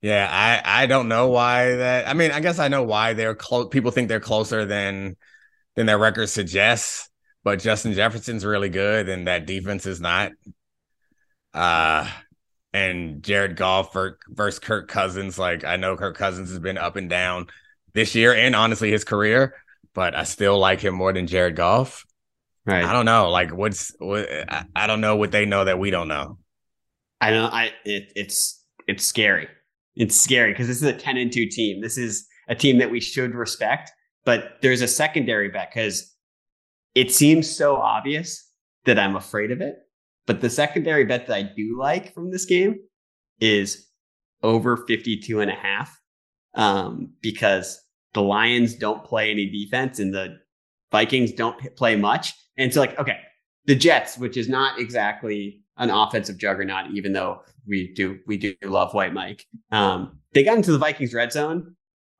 [0.01, 2.09] Yeah, I I don't know why that.
[2.09, 3.69] I mean, I guess I know why they're close.
[3.69, 5.17] People think they're closer than
[5.77, 7.11] than their record suggests,
[7.45, 10.33] but Justin Jefferson's really good, and that defense is not.
[11.53, 12.09] Uh,
[12.73, 13.95] and Jared Goff
[14.29, 15.39] versus Kirk Cousins.
[15.39, 17.47] Like I know Kirk Cousins has been up and down
[17.93, 19.55] this year, and honestly his career,
[19.95, 22.05] but I still like him more than Jared Goff.
[22.67, 22.85] Right.
[22.85, 23.31] I don't know.
[23.31, 24.27] Like what's what?
[24.75, 26.39] I, don't know what they know that we don't know.
[27.21, 27.45] I know.
[27.45, 29.49] I it, it's it's scary.
[29.95, 31.83] It's scary because this is a ten and two team.
[31.83, 33.93] This is a team that we should respect,
[34.25, 36.14] but there's a secondary bet because
[36.95, 38.51] it seems so obvious
[38.85, 39.79] that I'm afraid of it.
[40.27, 42.77] But the secondary bet that I do like from this game
[43.41, 43.89] is
[44.43, 45.99] over 52 and a half
[46.55, 47.81] um, because
[48.15, 50.39] the Lions don't play any defense and the
[50.93, 52.33] Vikings don't play much.
[52.57, 53.19] And so, like, okay,
[53.67, 58.55] the Jets, which is not exactly an offensive juggernaut, even though we do we do
[58.63, 59.45] love White Mike.
[59.73, 61.75] Um, they got into the Vikings red zone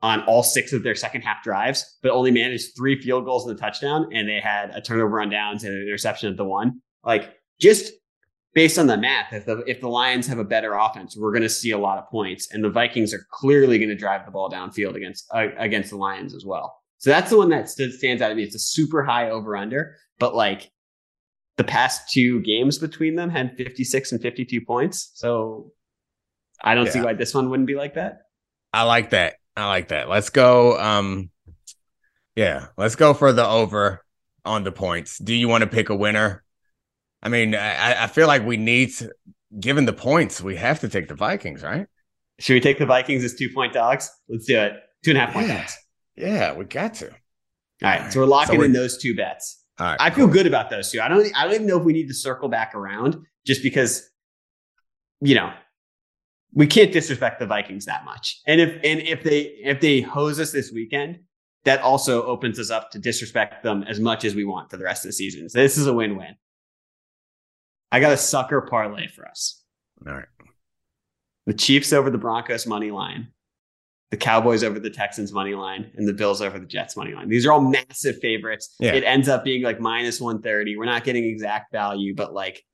[0.05, 3.57] on all six of their second half drives, but only managed three field goals and
[3.57, 6.83] a touchdown, and they had a turnover on downs and an interception at the one.
[7.03, 7.91] Like just
[8.53, 11.43] based on the math, if the if the Lions have a better offense, we're going
[11.43, 14.31] to see a lot of points, and the Vikings are clearly going to drive the
[14.31, 16.77] ball downfield against uh, against the Lions as well.
[16.99, 18.43] So that's the one that stood, stands out to me.
[18.43, 20.71] It's a super high over under, but like
[21.57, 25.13] the past two games between them had 56 and 52 points.
[25.15, 25.73] So
[26.63, 26.93] I don't yeah.
[26.93, 28.19] see why this one wouldn't be like that.
[28.73, 29.37] I like that.
[29.57, 30.09] I like that.
[30.09, 30.79] Let's go.
[30.79, 31.31] Um,
[32.35, 34.05] yeah, let's go for the over
[34.45, 35.19] on the points.
[35.19, 36.43] Do you want to pick a winner?
[37.23, 39.13] I mean, I, I feel like we need to,
[39.59, 41.87] given the points, we have to take the Vikings, right?
[42.41, 44.11] Should we take the Vikings as two point dogs?
[44.29, 44.73] Let's do it.
[45.05, 45.59] Two and a half point yeah.
[45.59, 45.79] dogs.
[46.17, 47.11] Yeah, we got to.
[47.11, 47.15] All
[47.83, 49.63] right, so we're locking so we're, in those two bets.
[49.79, 50.35] All right, I feel cool.
[50.35, 51.01] good about those two.
[51.01, 51.27] I don't.
[51.37, 54.09] I don't even know if we need to circle back around, just because,
[55.21, 55.53] you know,
[56.55, 58.41] we can't disrespect the Vikings that much.
[58.47, 61.19] And if and if they if they hose us this weekend,
[61.65, 64.85] that also opens us up to disrespect them as much as we want for the
[64.85, 65.49] rest of the season.
[65.49, 66.37] So this is a win win.
[67.91, 69.63] I got a sucker parlay for us.
[70.07, 70.27] All right.
[71.47, 73.29] The Chiefs over the Broncos money line,
[74.11, 77.29] the Cowboys over the Texans money line, and the Bills over the Jets money line.
[77.29, 78.75] These are all massive favorites.
[78.81, 78.95] Yeah.
[78.95, 80.77] It ends up being like minus 130.
[80.77, 82.65] We're not getting exact value, but like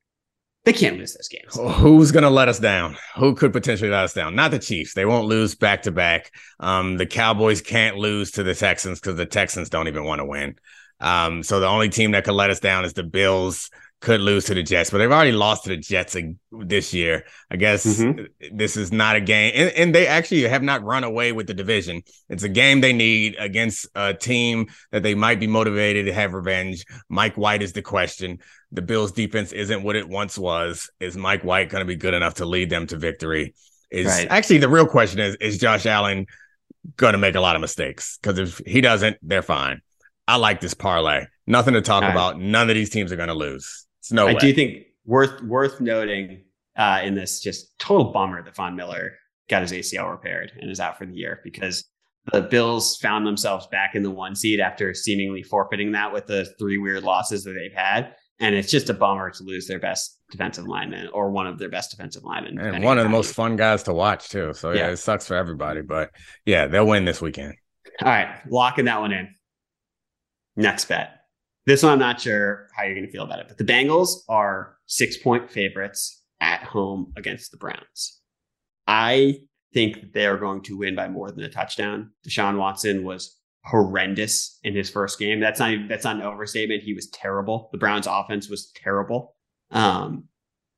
[0.65, 1.59] they can't lose those games.
[1.79, 2.97] Who's going to let us down?
[3.17, 4.35] Who could potentially let us down?
[4.35, 4.93] Not the Chiefs.
[4.93, 6.31] They won't lose back to back.
[6.59, 10.27] Um, the Cowboys can't lose to the Texans because the Texans don't even want to
[10.27, 10.57] win.
[11.01, 14.47] Um, so the only team that could let us down is the Bills could lose
[14.47, 16.17] to the Jets, but they've already lost to the Jets
[16.51, 17.25] this year.
[17.51, 18.57] I guess mm-hmm.
[18.57, 21.55] this is not a game, and, and, they actually have not run away with the
[21.55, 22.03] division.
[22.29, 26.33] It's a game they need against a team that they might be motivated to have
[26.33, 26.85] revenge.
[27.09, 28.39] Mike White is the question.
[28.73, 30.91] The Bills' defense isn't what it once was.
[30.99, 33.55] Is Mike White going to be good enough to lead them to victory?
[33.91, 34.29] Is right.
[34.31, 36.27] actually the real question is: Is Josh Allen
[36.97, 38.19] going to make a lot of mistakes?
[38.23, 39.83] Because if he doesn't, they're fine.
[40.27, 41.27] I like this parlay.
[41.47, 42.39] Nothing to talk about.
[42.39, 43.87] None of these teams are going to lose.
[44.01, 44.27] It's no.
[44.27, 44.39] I way.
[44.39, 46.43] do think worth worth noting
[46.77, 49.13] uh, in this just total bummer that Von Miller
[49.49, 51.85] got his ACL repaired and is out for the year because
[52.33, 56.45] the Bills found themselves back in the one seed after seemingly forfeiting that with the
[56.59, 58.15] three weird losses that they've had.
[58.39, 61.69] And it's just a bummer to lose their best defensive lineman or one of their
[61.69, 62.59] best defensive linemen.
[62.59, 64.55] And one of the most fun guys to watch, too.
[64.55, 65.83] So, yeah, yeah, it sucks for everybody.
[65.83, 66.11] But
[66.47, 67.55] yeah, they'll win this weekend.
[68.01, 68.41] All right.
[68.49, 69.29] Locking that one in.
[70.57, 71.20] Next bet.
[71.67, 74.21] This one, I'm not sure how you're going to feel about it, but the Bengals
[74.29, 78.21] are six point favorites at home against the Browns.
[78.87, 79.41] I
[79.73, 82.11] think they are going to win by more than a touchdown.
[82.27, 85.39] Deshaun Watson was horrendous in his first game.
[85.41, 86.83] That's not that's not an overstatement.
[86.83, 87.69] He was terrible.
[87.73, 89.37] The Browns offense was terrible.
[89.71, 90.25] Um,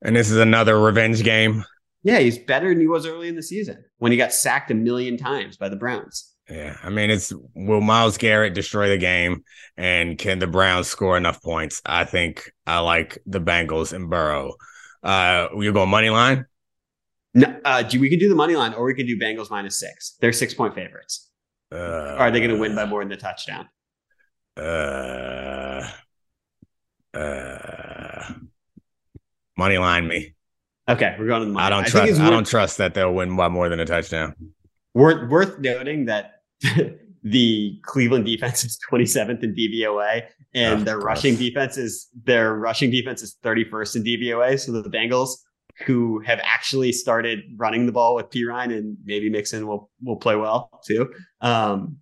[0.03, 1.65] and this is another revenge game.
[2.03, 4.75] Yeah, he's better than he was early in the season when he got sacked a
[4.75, 6.32] million times by the Browns.
[6.51, 9.45] Yeah, I mean, it's will Myles Garrett destroy the game,
[9.77, 11.81] and can the Browns score enough points?
[11.87, 14.55] I think I like the Bengals and Burrow.
[15.03, 16.47] Uh, you go money line?
[17.35, 20.17] No, uh, we can do the money line, or we can do Bengals minus six.
[20.21, 21.31] They're six point favorites.
[21.73, 23.69] Uh, are they going to win by more than the touchdown?
[24.57, 25.89] Uh,
[27.15, 28.33] uh,
[29.57, 30.35] money line me.
[30.89, 31.65] Okay, we're going to the money.
[31.65, 31.91] I don't line.
[31.91, 32.21] trust.
[32.21, 34.35] I, I don't trust that they'll win by more than a touchdown.
[34.95, 36.43] Worth worth noting that
[37.23, 43.23] the Cleveland defense is 27th in DVOA, and their rushing defense is their rushing defense
[43.23, 44.61] is 31st in DVOA.
[44.61, 45.31] So the Bengals,
[45.87, 50.37] who have actually started running the ball with Perine and maybe Mixon will will play
[50.37, 51.97] well too, um,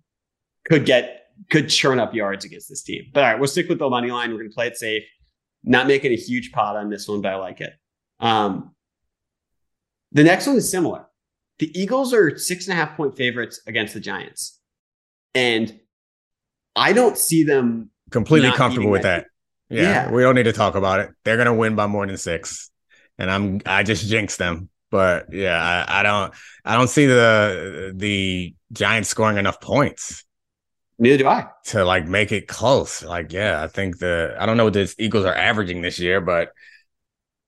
[0.65, 3.03] could get could churn up yards against this team.
[3.13, 4.31] But all right, we'll stick with the money line.
[4.31, 5.03] We're going to play it safe.
[5.63, 7.73] Not making a huge pot on this one, but I like it.
[8.19, 8.75] Um,
[10.11, 11.05] The next one is similar.
[11.61, 14.59] The Eagles are six and a half point favorites against the Giants.
[15.35, 15.79] And
[16.75, 19.27] I don't see them Completely comfortable with that
[19.69, 19.75] that.
[19.75, 20.11] Yeah, Yeah.
[20.11, 21.11] we don't need to talk about it.
[21.23, 22.71] They're gonna win by more than six,
[23.19, 24.69] and I'm I just jinxed them.
[24.89, 26.33] But yeah, I, I don't
[26.65, 30.25] I don't see the the Giants scoring enough points
[30.97, 31.47] neither do I.
[31.67, 33.03] to like make it close.
[33.03, 36.21] Like, yeah, I think the I don't know what the Eagles are averaging this year,
[36.21, 36.49] but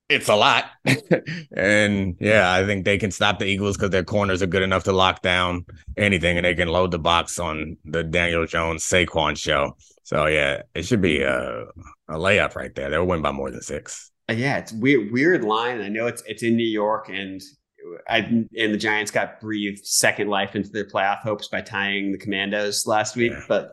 [0.10, 0.66] it's a lot.
[1.56, 4.84] and yeah, I think they can stop the Eagles because their corners are good enough
[4.86, 5.66] to lock down
[5.98, 9.76] anything and they can load the box on the Daniel Jones Saquon show.
[10.04, 11.62] So yeah, it should be a,
[12.10, 12.90] a layup right there.
[12.90, 14.12] They'll win by more than six.
[14.30, 15.82] Uh, Yeah, it's weird weird line.
[15.82, 17.42] I know it's it's in New York and
[18.10, 22.18] I and the Giants got breathed second life into their playoff hopes by tying the
[22.18, 23.44] Commanders last week, Yeah.
[23.48, 23.72] but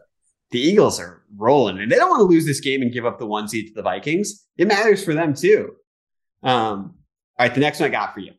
[0.51, 3.19] the Eagles are rolling and they don't want to lose this game and give up
[3.21, 4.47] the one seed to the Vikings.
[4.57, 5.77] It matters for them too.
[6.43, 6.95] Um,
[7.39, 8.33] all right, the next one I got for you.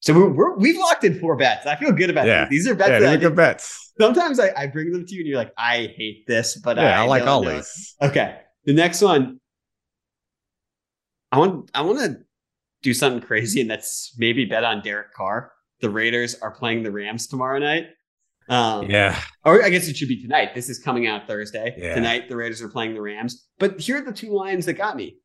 [0.00, 1.64] So we're, we're we've locked in four bets.
[1.66, 2.46] I feel good about Yeah.
[2.48, 2.64] these.
[2.64, 3.92] These are bets Yeah, I they're good bets.
[4.00, 7.02] sometimes I, I bring them to you and you're like, I hate this, but Yeah,
[7.02, 7.94] I, like all these.
[8.02, 8.38] Okay.
[8.64, 9.38] The next one.
[11.30, 12.16] I want I want to
[12.82, 15.52] do something crazy, and that's maybe bet on Derek Carr.
[15.80, 17.86] The Raiders are playing the Rams tomorrow night.
[18.48, 19.18] Um, Yeah.
[19.44, 20.54] Or I guess it should be tonight.
[20.54, 21.74] This is coming out Thursday.
[21.78, 21.94] Yeah.
[21.94, 23.46] Tonight, the Raiders are playing the Rams.
[23.58, 25.16] But here are the two lines that got me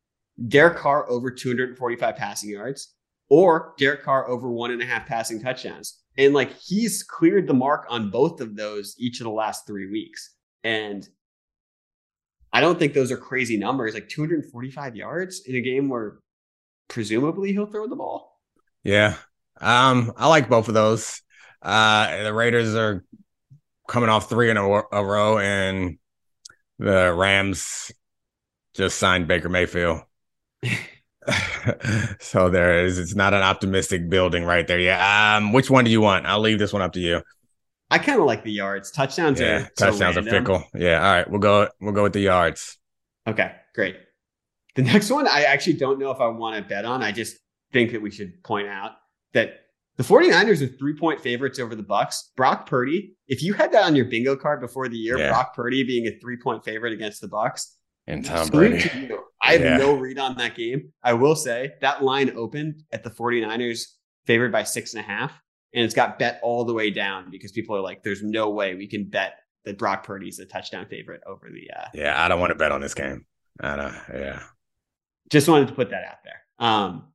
[0.46, 2.94] Derek Carr over 245 passing yards,
[3.28, 6.00] or Derek Carr over one and a half passing touchdowns.
[6.16, 9.90] And like he's cleared the mark on both of those each of the last three
[9.90, 10.34] weeks.
[10.64, 11.08] And
[12.52, 13.94] I don't think those are crazy numbers.
[13.94, 16.18] Like 245 yards in a game where
[16.88, 18.40] presumably he'll throw the ball.
[18.82, 19.16] Yeah.
[19.60, 21.22] Um, I like both of those.
[21.60, 23.04] Uh, the Raiders are
[23.88, 25.98] coming off three in a, a row, and
[26.78, 27.90] the Rams
[28.74, 30.02] just signed Baker Mayfield.
[32.20, 34.80] so there is it's not an optimistic building right there.
[34.80, 35.36] Yeah.
[35.36, 36.26] Um, which one do you want?
[36.26, 37.22] I'll leave this one up to you.
[37.90, 38.90] I kind of like the yards.
[38.90, 40.62] Touchdowns Yeah, are so touchdowns are fickle.
[40.74, 41.68] Yeah, all right, we'll go.
[41.80, 42.76] We'll go with the yards.
[43.26, 43.96] Okay, great.
[44.74, 47.02] The next one, I actually don't know if I want to bet on.
[47.02, 47.36] I just
[47.72, 48.92] think that we should point out
[49.32, 49.60] that
[49.96, 52.16] the 49ers are three point favorites over the Bucs.
[52.36, 55.30] Brock Purdy, if you had that on your bingo card before the year, Yeah.
[55.30, 57.66] Brock Purdy being a three point favorite against the Bucs,
[58.06, 58.80] And Tom Brady.
[58.88, 59.24] to you.
[59.48, 59.76] I have Yeah.
[59.78, 60.92] no read on that game.
[61.02, 63.86] I will say that line opened at the 49ers
[64.26, 65.32] favored by six and a half,
[65.74, 68.74] and it's got bet all the way down because people are like, there's no way
[68.74, 69.34] we can bet
[69.64, 72.72] that Brock Purdy's a touchdown favorite over the uh, Yeah, I don't want to bet
[72.72, 73.26] on this game.
[73.60, 73.94] I don't.
[74.14, 74.42] Yeah.
[75.30, 76.40] Just wanted to put that out there.
[76.58, 77.08] Um,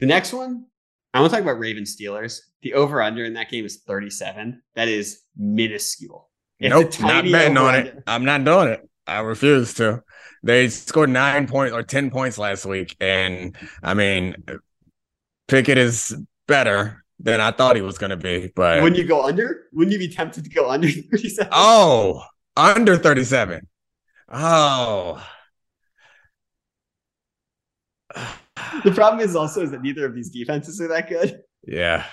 [0.00, 0.66] the next one,
[1.14, 2.40] I want to talk about Ravens Steelers.
[2.62, 4.60] The over under in that game is 37.
[4.74, 6.30] That is minuscule.
[6.58, 8.02] It's nope, not betting on it.
[8.06, 8.88] I'm not doing it.
[9.06, 10.02] I refuse to.
[10.42, 14.36] They scored nine points or ten points last week, and I mean,
[15.48, 18.50] Pickett is better than I thought he was going to be.
[18.54, 19.64] But Wouldn't you go under?
[19.72, 21.48] Wouldn't you be tempted to go under 37?
[21.52, 22.22] oh,
[22.56, 23.66] under thirty-seven.
[24.28, 25.24] Oh,
[28.84, 31.40] The problem is also is that neither of these defenses are that good.
[31.66, 32.04] yeah.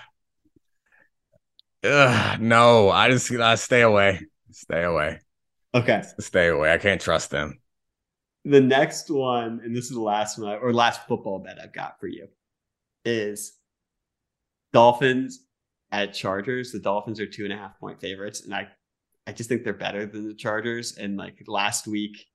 [1.84, 4.22] Ugh, no, I just I stay away.
[4.52, 5.20] Stay away.
[5.74, 6.04] Okay.
[6.20, 6.72] Stay away.
[6.72, 7.60] I can't trust them.
[8.44, 12.00] The next one, and this is the last one or last football bet I've got
[12.00, 12.28] for you,
[13.06, 13.54] is
[14.74, 15.46] Dolphins
[15.92, 16.72] at Chargers.
[16.72, 18.68] The Dolphins are two and a half point favorites, and I,
[19.28, 20.98] I just think they're better than the Chargers.
[20.98, 22.26] And like last week,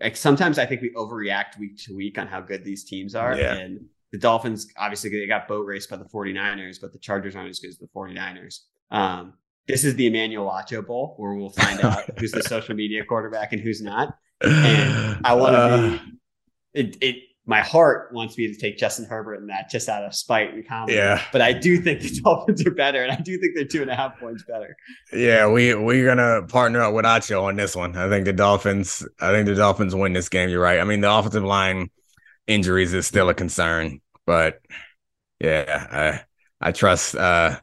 [0.00, 3.36] like sometimes I think we overreact week to week on how good these teams are.
[3.36, 3.54] Yeah.
[3.54, 3.80] And
[4.12, 7.58] the Dolphins obviously they got boat raced by the 49ers, but the Chargers aren't as
[7.58, 8.60] good as the 49ers.
[8.90, 9.34] Um,
[9.68, 13.52] this is the Emmanuel Acho Bowl where we'll find out who's the social media quarterback
[13.52, 14.16] and who's not.
[14.42, 16.00] And I want to Uh, be
[16.74, 17.16] it, it
[17.48, 20.66] my heart wants me to take Justin Herbert in that just out of spite and
[20.66, 20.94] comedy.
[20.94, 21.22] Yeah.
[21.32, 23.90] But I do think the Dolphins are better, and I do think they're two and
[23.90, 24.76] a half points better.
[25.12, 27.96] Yeah, we we're gonna partner up with Acho on this one.
[27.96, 29.06] I think the Dolphins.
[29.20, 30.48] I think the Dolphins win this game.
[30.48, 30.80] You're right.
[30.80, 31.90] I mean, the offensive line
[32.46, 34.60] injuries is still a concern, but
[35.40, 36.24] yeah,
[36.60, 37.60] I I trust uh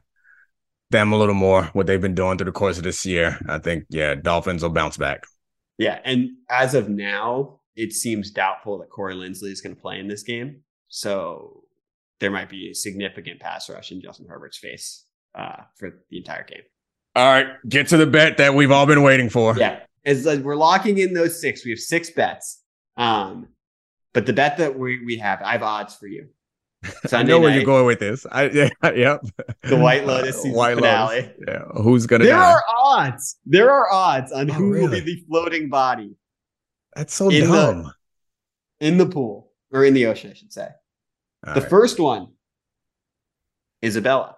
[0.90, 1.64] them a little more.
[1.72, 3.38] What they've been doing through the course of this year.
[3.48, 5.24] I think yeah, Dolphins will bounce back.
[5.78, 9.98] Yeah, and as of now, it seems doubtful that Corey Linsley is going to play
[9.98, 10.60] in this game.
[10.88, 11.64] So
[12.20, 15.04] there might be a significant pass rush in Justin Herbert's face
[15.34, 16.62] uh, for the entire game.
[17.16, 19.56] All right, get to the bet that we've all been waiting for.
[19.56, 21.64] Yeah, as like, we're locking in those six.
[21.64, 22.62] We have six bets.
[22.96, 23.48] Um,
[24.12, 26.28] but the bet that we we have, I have odds for you.
[27.12, 28.26] I know where night, you're going with this.
[28.30, 29.20] I yeah, yep.
[29.62, 31.16] The White Lotus season White finale.
[31.22, 31.32] Lotus.
[31.48, 32.52] Yeah, who's gonna There die?
[32.52, 33.36] are odds.
[33.46, 36.16] There are odds on Oh, who will be the floating body
[36.94, 37.92] That's so in the- dumb.
[38.80, 40.68] in the pool or in the ocean, I should say.
[41.46, 41.70] All the right.
[41.70, 42.28] first one
[43.84, 44.36] Isabella.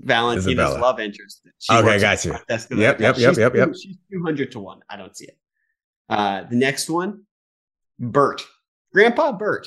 [0.00, 0.78] Valentina's Isabella.
[0.78, 1.46] love interest.
[1.58, 2.32] She Okay, works got you.
[2.32, 3.68] the desk of Yep, yep, yep, yep, yep.
[3.74, 4.80] She's 200 to 1.
[4.90, 5.38] I don't see it.
[6.08, 7.22] Uh, the next one,
[7.98, 8.42] Bert.
[8.92, 9.66] Grandpa Bert.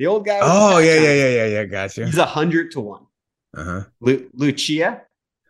[0.00, 0.38] The old guy.
[0.42, 1.64] Oh yeah, on yeah, yeah, yeah, yeah.
[1.66, 2.06] Gotcha.
[2.06, 3.06] He's a 100 to 1.
[3.54, 3.80] Uh huh.
[4.00, 5.02] Lu- Lucia.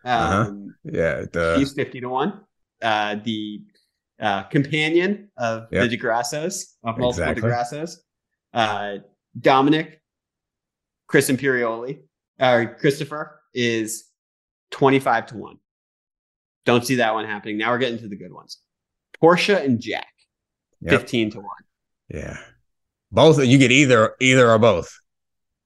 [0.03, 0.41] Uh-huh.
[0.49, 1.23] Um, Yeah.
[1.31, 2.41] The She's 50 to 1.
[2.81, 3.61] Uh, the
[4.19, 5.83] uh, companion of Yep.
[5.89, 7.41] the Di Grassos, of multiple Exactly.
[7.41, 7.95] Di Grassos.
[8.53, 8.97] Uh,
[9.39, 10.01] Dominic,
[11.07, 12.01] Chris Imperioli,
[12.37, 14.03] or Christopher is
[14.71, 15.57] 25 to 1.
[16.65, 17.57] Don't see that one happening.
[17.57, 18.57] Now we're getting to the good ones.
[19.17, 20.07] Portia and Jack,
[20.81, 20.99] Yep.
[20.99, 21.47] 15 to 1.
[22.09, 22.37] yeah.
[23.11, 24.97] Both you get either either or both.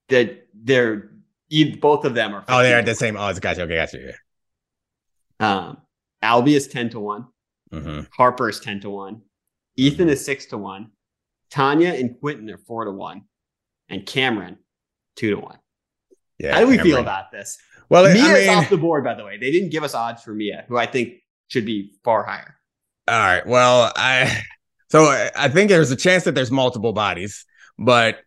[0.10, 1.12] That they're
[1.80, 2.43] both of them are.
[2.48, 3.16] Oh, they're at the same.
[3.18, 3.64] Oh, it's gotcha.
[3.64, 4.00] Okay, gotcha.
[4.00, 4.12] Yeah.
[5.39, 5.78] Um,
[6.24, 7.26] Albie is 10 to 1.
[7.72, 8.02] Mm-hmm.
[8.12, 9.22] Harper is 10 to 1.
[9.76, 10.89] Ethan is 6 to 1.
[11.52, 13.22] Tanya and Quentin are 4 to 1.
[13.89, 14.58] And Cameron,
[15.18, 15.58] 2 to 1.
[16.39, 16.54] Yeah.
[16.54, 17.58] How do we feel about this?
[17.89, 19.38] Well, Mia's I mean, off the board, by the way.
[19.38, 21.16] They didn't give us odds for Mia, who I think
[21.48, 22.58] should be far higher.
[23.08, 23.46] All right.
[23.46, 24.41] Well, I
[24.90, 27.46] so I- think there's a chance that there's multiple bodies,
[27.78, 28.20] but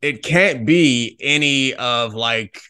[0.00, 2.60] it can't be any of like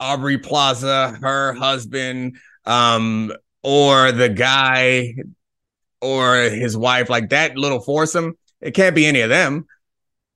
[0.00, 3.32] Aubrey Plaza, her husband, um,
[3.62, 5.14] or the guy
[6.00, 8.36] or his wife, like that little foursome.
[8.60, 9.66] It can't be any of them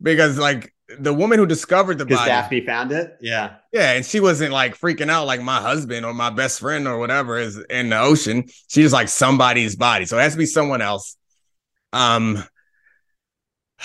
[0.01, 3.17] because like the woman who discovered the body, Daphne found it.
[3.21, 3.55] Yeah.
[3.73, 6.99] yeah, and she wasn't like freaking out like my husband or my best friend or
[6.99, 8.45] whatever is in the ocean.
[8.69, 10.05] She's like somebody's body.
[10.07, 11.17] So it has to be someone else.
[11.93, 12.43] Um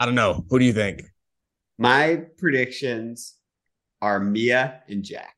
[0.00, 0.44] I don't know.
[0.50, 1.02] Who do you think?
[1.78, 3.34] My predictions
[4.00, 5.34] are Mia and Jack.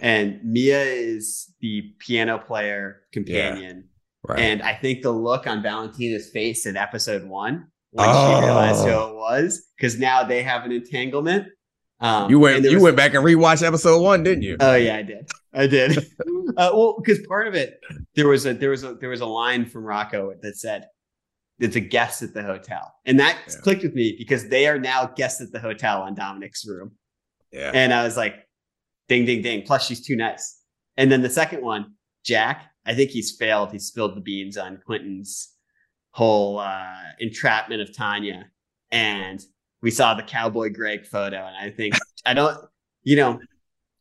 [0.00, 3.88] And Mia is the piano player companion.
[4.26, 4.38] Right.
[4.38, 8.38] And I think the look on Valentina's face in episode one when Oh.
[8.40, 11.48] she realized who it was, because now they have an entanglement.
[12.02, 14.56] Um, you went you was- went back and rewatched episode one, didn't you?
[14.60, 15.30] Oh yeah, I did.
[15.54, 15.98] I did.
[16.56, 17.80] uh, well, because part of it,
[18.16, 20.88] there was a there was a there was a line from Rocco that said,
[21.60, 23.54] "It's a guest at the hotel," and that Yeah.
[23.62, 26.92] clicked with me because they are now guests at the hotel on Dominic's room,
[27.52, 27.70] yeah.
[27.72, 28.34] and I was like,
[29.08, 30.58] "Ding, ding, ding!" Plus, she's too nice.
[30.96, 31.94] And then the second one,
[32.24, 32.66] Jack.
[32.84, 33.70] I think he's failed.
[33.70, 35.50] He spilled the beans on Quentin's
[36.10, 38.46] whole uh, entrapment of Tanya,
[38.90, 39.40] and
[39.82, 42.58] we saw the cowboy Greg photo, and I think I don't,
[43.02, 43.40] you know,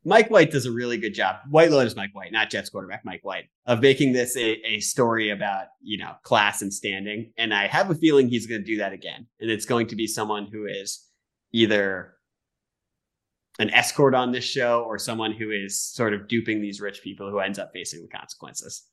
[0.04, 1.38] Mike White does a really good job.
[1.50, 5.30] White Lotus Mike White, not Jets quarterback Mike White, of making this a, a story
[5.30, 7.34] about, you know, class and standing.
[7.38, 9.28] And I have a feeling he's going to do that again.
[9.40, 11.06] And it's going to be someone who is
[11.52, 12.14] either
[13.60, 17.30] an escort on this show or someone who is sort of duping these rich people
[17.30, 18.84] who ends up facing the consequences.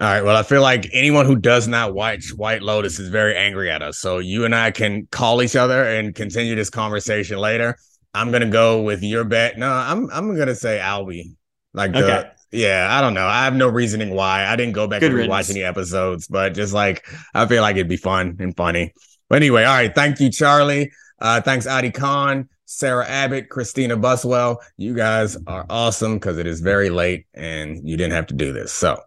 [0.00, 0.22] All right.
[0.22, 3.82] Well, I feel like anyone who does not watch White Lotus is very angry at
[3.82, 3.98] us.
[3.98, 7.76] So you and I can call each other and continue this conversation later.
[8.14, 9.58] I'm gonna go with your bet.
[9.58, 11.34] No, I'm I'm gonna say Albie.
[11.74, 12.30] Like the Okay.
[12.52, 13.26] yeah, I don't know.
[13.26, 14.46] I have no reasoning why.
[14.46, 15.48] I didn't go back Good and riddance.
[15.48, 18.92] rewatch any episodes, but just like I feel like it'd be fun and funny.
[19.28, 19.94] But anyway, all right.
[19.94, 20.90] Thank you, Charlie.
[21.20, 24.62] Uh, thanks, Adi Khan, Sarah Abbott, Christina Buswell.
[24.76, 28.52] You guys are awesome because it is very late and you didn't have to do
[28.52, 28.72] this.
[28.72, 28.98] So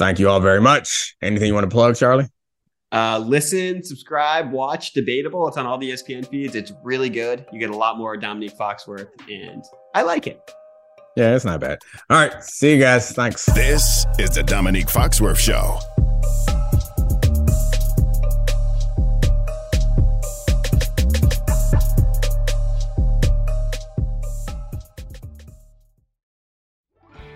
[0.00, 1.14] thank you all very much.
[1.22, 2.26] Anything you want to plug, Charlie?
[2.90, 5.46] Uh, listen, subscribe, watch Debatable.
[5.46, 6.56] It's on all the ESPN feeds.
[6.56, 7.46] It's really good.
[7.52, 9.62] You get a lot more Dominique Foxworth, and
[9.94, 10.40] I like it.
[11.16, 11.78] Yeah, it's not bad.
[12.08, 12.42] All right.
[12.42, 13.12] See you guys.
[13.12, 13.44] Thanks.
[13.46, 15.78] This is the Dominique Foxworth Show.